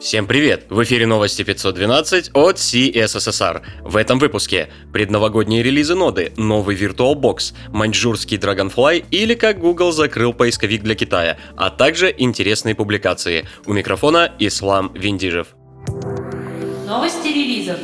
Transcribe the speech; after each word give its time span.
Всем 0.00 0.26
привет! 0.26 0.66
В 0.70 0.82
эфире 0.82 1.06
новости 1.06 1.42
512 1.42 2.30
от 2.34 2.56
CSSR. 2.56 3.62
В 3.82 3.96
этом 3.96 4.18
выпуске 4.18 4.68
предновогодние 4.92 5.62
релизы 5.62 5.94
ноды, 5.94 6.32
новый 6.36 6.76
VirtualBox, 6.76 7.54
маньчжурский 7.68 8.36
Dragonfly 8.36 9.06
или 9.10 9.34
как 9.34 9.60
Google 9.60 9.92
закрыл 9.92 10.34
поисковик 10.34 10.82
для 10.82 10.96
Китая, 10.96 11.38
а 11.56 11.70
также 11.70 12.12
интересные 12.16 12.74
публикации. 12.74 13.46
У 13.66 13.72
микрофона 13.72 14.32
Ислам 14.40 14.92
Виндижев. 14.94 15.54
Новости 16.86 17.28
релизов. 17.28 17.78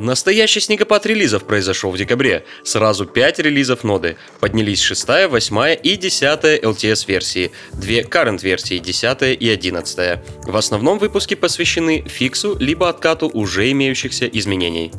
Настоящий 0.00 0.60
снегопад 0.60 1.04
релизов 1.04 1.44
произошел 1.44 1.90
в 1.90 1.98
декабре. 1.98 2.46
Сразу 2.64 3.04
5 3.04 3.38
релизов 3.40 3.84
ноды. 3.84 4.16
Поднялись 4.40 4.80
6, 4.80 5.28
8 5.28 5.76
и 5.82 5.96
10 5.96 6.64
LTS 6.64 7.06
версии, 7.06 7.50
две 7.74 8.00
current 8.00 8.42
версии 8.42 8.78
10 8.78 9.38
и 9.38 9.50
11. 9.50 10.20
В 10.44 10.56
основном 10.56 10.98
выпуски 10.98 11.34
посвящены 11.34 12.02
фиксу 12.08 12.56
либо 12.58 12.88
откату 12.88 13.28
уже 13.28 13.70
имеющихся 13.72 14.26
изменений. 14.26 14.90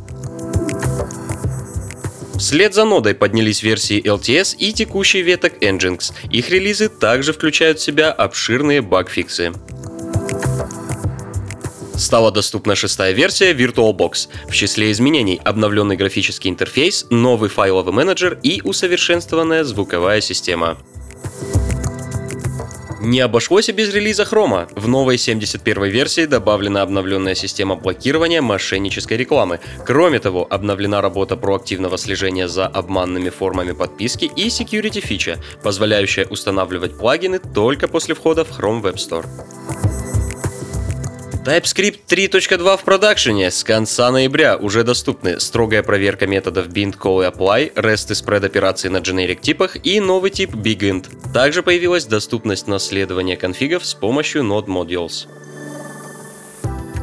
Вслед 2.38 2.76
за 2.76 2.86
нодой 2.86 3.16
поднялись 3.16 3.64
версии 3.64 4.00
LTS 4.04 4.56
и 4.58 4.72
текущие 4.72 5.24
веток 5.24 5.64
Nginx. 5.64 6.14
Их 6.30 6.52
релизы 6.52 6.90
также 6.90 7.34
включают 7.34 7.80
в 7.80 7.84
себя 7.84 8.12
обширные 8.12 8.82
баг-фиксы. 8.82 9.52
Стала 12.02 12.32
доступна 12.32 12.74
шестая 12.74 13.14
версия 13.14 13.54
VirtualBox. 13.54 14.28
В 14.50 14.54
числе 14.54 14.92
изменений 14.92 15.40
обновленный 15.46 15.96
графический 15.96 16.50
интерфейс, 16.50 17.06
новый 17.12 17.48
файловый 17.48 17.94
менеджер 17.94 18.40
и 18.42 18.60
усовершенствованная 18.64 19.64
звуковая 19.64 20.20
система. 20.20 20.80
Не 23.02 23.20
обошлось 23.20 23.70
и 23.70 23.72
без 23.72 23.94
релиза 23.94 24.26
Хрома. 24.26 24.68
В 24.76 24.88
новой 24.88 25.20
71 25.20 25.84
версии 25.86 26.26
добавлена 26.26 26.82
обновленная 26.82 27.36
система 27.36 27.76
блокирования 27.76 28.42
мошеннической 28.42 29.18
рекламы. 29.18 29.60
Кроме 29.86 30.20
того, 30.20 30.48
обновлена 30.50 31.02
работа 31.02 31.38
проактивного 31.38 32.00
слежения 32.00 32.48
за 32.48 32.66
обманными 32.66 33.30
формами 33.30 33.74
подписки 33.74 34.26
и 34.26 34.48
security 34.48 35.02
фича, 35.02 35.38
позволяющая 35.62 36.26
устанавливать 36.26 36.98
плагины 36.98 37.38
только 37.38 37.88
после 37.88 38.16
входа 38.16 38.44
в 38.44 38.60
Chrome 38.60 38.82
Web 38.82 38.96
Store. 38.96 39.26
TypeScript 41.44 42.02
3.2 42.08 42.78
в 42.78 42.84
продакшене. 42.84 43.50
С 43.50 43.64
конца 43.64 44.12
ноября 44.12 44.58
уже 44.58 44.84
доступны 44.84 45.40
строгая 45.40 45.82
проверка 45.82 46.28
методов 46.28 46.68
bind, 46.68 46.96
call 47.00 47.24
и 47.24 47.32
apply, 47.32 47.74
REST 47.74 48.12
и 48.12 48.14
spread 48.14 48.46
операций 48.46 48.92
на 48.92 48.98
generic 48.98 49.42
типах 49.42 49.84
и 49.84 50.00
новый 50.00 50.30
тип 50.30 50.54
BigInt. 50.54 51.08
Также 51.34 51.64
появилась 51.64 52.06
доступность 52.06 52.68
наследования 52.68 53.38
конфигов 53.38 53.88
с 53.88 53.96
помощью 53.96 54.44
Node 54.44 54.68
Modules. 54.68 55.28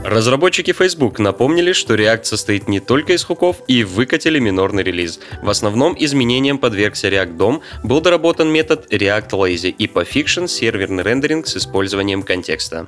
Разработчики 0.05 0.73
Facebook 0.73 1.19
напомнили, 1.19 1.73
что 1.73 1.97
React 1.97 2.23
состоит 2.23 2.69
не 2.69 2.79
только 2.79 3.15
из 3.15 3.25
хуков 3.25 3.57
и 3.67 3.83
выкатили 3.83 4.39
минорный 4.39 4.85
релиз. 4.85 5.19
В 5.43 5.51
основном 5.51 5.97
изменением 5.99 6.59
подвергся 6.59 7.09
React 7.09 7.37
DOM, 7.37 7.61
был 7.83 8.01
доработан 8.01 8.49
метод 8.49 8.87
React 8.93 9.31
Lazy 9.31 9.71
и 9.71 9.89
по 9.89 10.05
Fiction 10.05 10.47
серверный 10.47 11.03
рендеринг 11.03 11.49
с 11.49 11.57
использованием 11.57 12.23
контекста. 12.23 12.87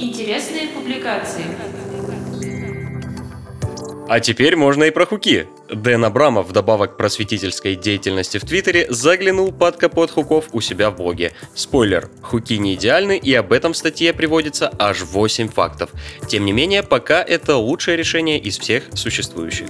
Интересные 0.00 0.68
публикации. 0.68 1.44
А 4.08 4.18
теперь 4.18 4.56
можно 4.56 4.84
и 4.84 4.90
про 4.90 5.04
хуки. 5.04 5.46
Дэн 5.68 6.06
Абрамов, 6.06 6.48
вдобавок 6.48 6.94
к 6.94 6.96
просветительской 6.96 7.76
деятельности 7.76 8.38
в 8.38 8.44
Твиттере, 8.44 8.86
заглянул 8.88 9.52
под 9.52 9.76
капот 9.76 10.10
хуков 10.10 10.46
у 10.52 10.62
себя 10.62 10.90
в 10.90 10.96
блоге. 10.96 11.32
Спойлер, 11.54 12.08
хуки 12.22 12.54
не 12.54 12.74
идеальны, 12.74 13.18
и 13.18 13.34
об 13.34 13.52
этом 13.52 13.74
в 13.74 13.76
статье 13.76 14.14
приводится 14.14 14.72
аж 14.78 15.02
8 15.02 15.48
фактов. 15.48 15.90
Тем 16.26 16.46
не 16.46 16.52
менее, 16.52 16.82
пока 16.82 17.22
это 17.22 17.56
лучшее 17.56 17.98
решение 17.98 18.38
из 18.38 18.58
всех 18.58 18.84
существующих. 18.94 19.68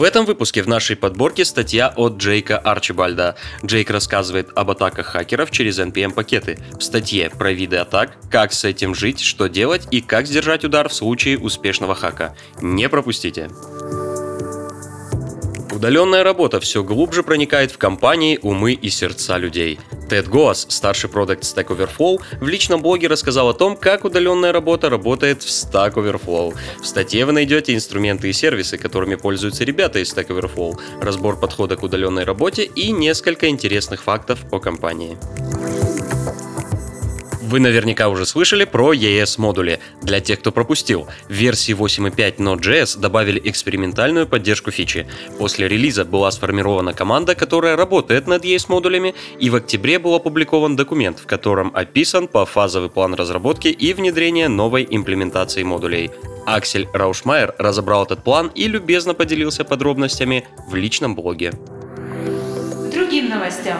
В 0.00 0.02
этом 0.02 0.24
выпуске 0.24 0.62
в 0.62 0.66
нашей 0.66 0.96
подборке 0.96 1.44
статья 1.44 1.92
от 1.94 2.16
Джейка 2.16 2.56
Арчибальда. 2.56 3.36
Джейк 3.62 3.90
рассказывает 3.90 4.48
об 4.56 4.70
атаках 4.70 5.08
хакеров 5.08 5.50
через 5.50 5.78
NPM-пакеты. 5.78 6.58
В 6.78 6.80
статье 6.80 7.28
про 7.28 7.52
виды 7.52 7.76
атак, 7.76 8.16
как 8.30 8.54
с 8.54 8.64
этим 8.64 8.94
жить, 8.94 9.20
что 9.20 9.46
делать 9.46 9.86
и 9.90 10.00
как 10.00 10.26
сдержать 10.26 10.64
удар 10.64 10.88
в 10.88 10.94
случае 10.94 11.38
успешного 11.38 11.94
хака. 11.94 12.34
Не 12.62 12.88
пропустите! 12.88 13.50
Удаленная 15.80 16.22
работа 16.22 16.60
все 16.60 16.84
глубже 16.84 17.22
проникает 17.22 17.72
в 17.72 17.78
компании, 17.78 18.38
умы 18.42 18.74
и 18.74 18.90
сердца 18.90 19.38
людей. 19.38 19.78
Тед 20.10 20.28
Гоас, 20.28 20.66
старший 20.68 21.08
продукт 21.08 21.42
Stack 21.42 21.68
Overflow, 21.68 22.20
в 22.38 22.46
личном 22.46 22.82
блоге 22.82 23.08
рассказал 23.08 23.48
о 23.48 23.54
том, 23.54 23.78
как 23.78 24.04
удаленная 24.04 24.52
работа 24.52 24.90
работает 24.90 25.42
в 25.42 25.46
Stack 25.46 25.94
Overflow. 25.94 26.54
В 26.82 26.86
статье 26.86 27.24
вы 27.24 27.32
найдете 27.32 27.74
инструменты 27.74 28.28
и 28.28 28.34
сервисы, 28.34 28.76
которыми 28.76 29.14
пользуются 29.14 29.64
ребята 29.64 30.00
из 30.00 30.14
Stack 30.14 30.26
Overflow, 30.26 30.78
разбор 31.00 31.40
подхода 31.40 31.76
к 31.76 31.82
удаленной 31.82 32.24
работе 32.24 32.64
и 32.64 32.92
несколько 32.92 33.48
интересных 33.48 34.02
фактов 34.02 34.40
о 34.50 34.58
компании. 34.58 35.16
Вы 37.50 37.58
наверняка 37.58 38.08
уже 38.08 38.26
слышали 38.26 38.64
про 38.64 38.94
ES-модули. 38.94 39.80
Для 40.02 40.20
тех, 40.20 40.38
кто 40.38 40.52
пропустил, 40.52 41.08
в 41.28 41.32
версии 41.32 41.74
8.5 41.74 42.36
Node.js 42.36 42.96
добавили 42.96 43.40
экспериментальную 43.42 44.28
поддержку 44.28 44.70
фичи. 44.70 45.08
После 45.36 45.66
релиза 45.66 46.04
была 46.04 46.30
сформирована 46.30 46.92
команда, 46.92 47.34
которая 47.34 47.74
работает 47.74 48.28
над 48.28 48.44
ES-модулями, 48.44 49.16
и 49.40 49.50
в 49.50 49.56
октябре 49.56 49.98
был 49.98 50.14
опубликован 50.14 50.76
документ, 50.76 51.18
в 51.18 51.26
котором 51.26 51.72
описан 51.74 52.28
пофазовый 52.28 52.88
план 52.88 53.14
разработки 53.14 53.66
и 53.66 53.94
внедрения 53.94 54.46
новой 54.46 54.86
имплементации 54.88 55.64
модулей. 55.64 56.12
Аксель 56.46 56.86
Раушмайер 56.92 57.56
разобрал 57.58 58.04
этот 58.04 58.22
план 58.22 58.52
и 58.54 58.68
любезно 58.68 59.12
поделился 59.12 59.64
подробностями 59.64 60.46
в 60.68 60.76
личном 60.76 61.16
блоге. 61.16 61.52
Другим 62.94 63.28
новостям. 63.28 63.78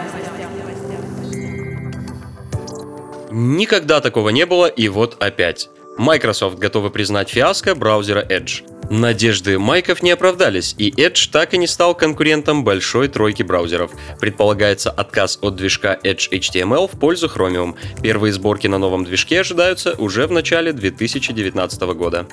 Никогда 3.31 4.01
такого 4.01 4.29
не 4.29 4.45
было, 4.45 4.67
и 4.67 4.89
вот 4.89 5.15
опять. 5.23 5.69
Microsoft 5.97 6.57
готовы 6.57 6.89
признать 6.89 7.29
фиаско 7.29 7.75
браузера 7.75 8.25
Edge. 8.27 8.63
Надежды 8.89 9.57
майков 9.57 10.03
не 10.03 10.11
оправдались, 10.11 10.75
и 10.77 10.91
Edge 10.91 11.29
так 11.31 11.53
и 11.53 11.57
не 11.57 11.67
стал 11.67 11.95
конкурентом 11.95 12.65
большой 12.65 13.07
тройки 13.07 13.41
браузеров. 13.41 13.91
Предполагается 14.19 14.91
отказ 14.91 15.39
от 15.41 15.55
движка 15.55 15.97
Edge 16.03 16.29
HTML 16.29 16.89
в 16.93 16.99
пользу 16.99 17.27
Chromium. 17.27 17.75
Первые 18.01 18.33
сборки 18.33 18.67
на 18.67 18.77
новом 18.77 19.05
движке 19.05 19.39
ожидаются 19.39 19.93
уже 19.97 20.27
в 20.27 20.31
начале 20.31 20.73
2019 20.73 21.81
года. 21.93 22.27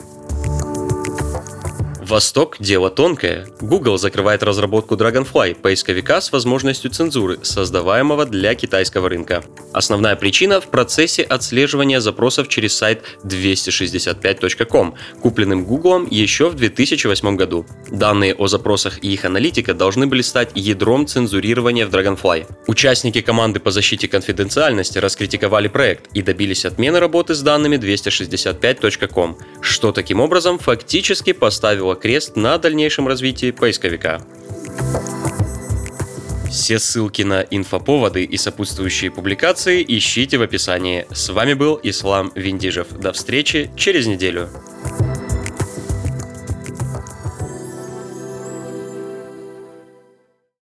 Восток– 2.08 2.56
дело 2.58 2.88
тонкое. 2.88 3.46
Google 3.60 3.98
закрывает 3.98 4.42
разработку 4.42 4.96
Dragonfly, 4.96 5.54
поисковика 5.56 6.22
с 6.22 6.32
возможностью 6.32 6.90
цензуры, 6.90 7.38
создаваемого 7.42 8.24
для 8.24 8.54
китайского 8.54 9.10
рынка. 9.10 9.44
Основная 9.74 10.16
причина 10.16 10.62
в 10.62 10.68
процессе 10.68 11.22
отслеживания 11.22 12.00
запросов 12.00 12.48
через 12.48 12.74
сайт 12.74 13.02
265.com, 13.24 14.94
купленным 15.20 15.66
Google 15.66 16.06
еще 16.10 16.48
в 16.48 16.54
2008 16.54 17.36
году. 17.36 17.66
Данные 17.90 18.34
о 18.34 18.46
запросах 18.46 19.04
и 19.04 19.12
их 19.12 19.26
аналитика 19.26 19.74
должны 19.74 20.06
были 20.06 20.22
стать 20.22 20.52
ядром 20.54 21.06
цензурирования 21.06 21.86
в 21.86 21.90
Dragonfly. 21.90 22.46
Участники 22.68 23.20
команды 23.20 23.60
по 23.60 23.70
защите 23.70 24.08
конфиденциальности 24.08 24.96
раскритиковали 24.96 25.68
проект 25.68 26.08
и 26.14 26.22
добились 26.22 26.64
отмены 26.64 27.00
работы 27.00 27.34
с 27.34 27.42
данными 27.42 27.76
265.com, 27.76 29.36
что 29.60 29.92
таким 29.92 30.20
образом 30.20 30.58
фактически 30.58 31.34
поставило 31.34 31.97
крест 31.98 32.36
на 32.36 32.58
дальнейшем 32.58 33.08
развитии 33.08 33.50
поисковика. 33.50 34.22
Все 36.50 36.78
ссылки 36.78 37.22
на 37.22 37.42
инфоповоды 37.42 38.24
и 38.24 38.36
сопутствующие 38.36 39.10
публикации 39.10 39.84
ищите 39.86 40.38
в 40.38 40.42
описании. 40.42 41.06
С 41.10 41.28
вами 41.28 41.54
был 41.54 41.78
Ислам 41.82 42.32
Виндижев. 42.34 42.88
До 42.98 43.12
встречи 43.12 43.70
через 43.76 44.06
неделю. 44.06 44.48